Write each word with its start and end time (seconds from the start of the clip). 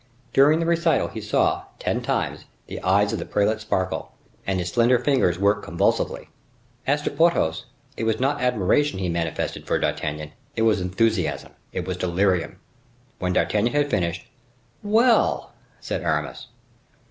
During 0.33 0.59
the 0.59 0.65
recital 0.65 1.09
he 1.09 1.21
saw, 1.21 1.65
ten 1.77 2.01
times, 2.01 2.45
the 2.65 2.81
eyes 2.81 3.13
of 3.13 3.19
the 3.19 3.23
prelate 3.25 3.59
sparkle, 3.61 4.11
and 4.47 4.57
his 4.57 4.71
slender 4.71 4.97
fingers 4.97 5.37
work 5.37 5.61
convulsively. 5.61 6.29
As 6.87 7.03
to 7.03 7.11
Porthos, 7.11 7.67
it 7.95 8.05
was 8.05 8.19
not 8.19 8.41
admiration 8.41 8.97
he 8.97 9.09
manifested 9.09 9.67
for 9.67 9.77
D'Artagnan; 9.77 10.31
it 10.55 10.63
was 10.63 10.81
enthusiasm, 10.81 11.51
it 11.71 11.85
was 11.85 11.97
delirium. 11.97 12.57
When 13.19 13.33
D'Artagnan 13.33 13.73
had 13.73 13.91
finished, 13.91 14.25
"Well!" 14.81 15.51
said 15.79 16.01
Aramis. 16.01 16.47